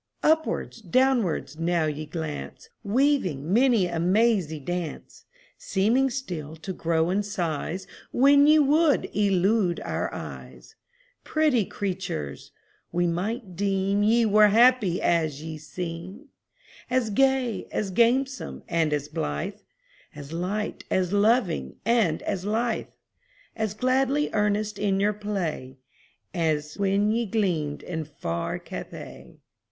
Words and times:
Upwards, 0.23 0.81
downwards, 0.81 1.59
now 1.59 1.85
ye 1.85 2.07
glance, 2.07 2.71
Weaving 2.83 3.53
many 3.53 3.85
a 3.85 3.99
mazy 3.99 4.59
dance; 4.59 5.25
Seeming 5.59 6.09
still 6.09 6.55
to 6.55 6.73
grow 6.73 7.11
in 7.11 7.21
size 7.21 7.85
When 8.11 8.47
ye 8.47 8.57
would 8.57 9.15
elude 9.15 9.79
our 9.81 10.11
eyes 10.11 10.73
Pretty 11.23 11.65
creatures! 11.65 12.49
we 12.91 13.05
might 13.05 13.55
deem 13.55 14.01
Ye 14.01 14.25
were 14.25 14.47
happy 14.47 14.99
as 14.99 15.43
ye 15.43 15.59
seem 15.59 16.29
As 16.89 17.11
gay, 17.11 17.67
as 17.71 17.91
gamesome, 17.91 18.63
and 18.67 18.93
as 18.93 19.07
blithe, 19.07 19.59
As 20.15 20.33
light, 20.33 20.83
as 20.89 21.13
loving, 21.13 21.75
and 21.85 22.23
as 22.23 22.43
lithe, 22.43 22.87
As 23.55 23.75
gladly 23.75 24.31
earnest 24.33 24.79
in 24.79 24.99
your 24.99 25.13
play, 25.13 25.77
As 26.33 26.75
when 26.79 27.11
ye 27.11 27.27
gleamed 27.27 27.83
in 27.83 28.05
far 28.05 28.57
Cathay. 28.57 29.35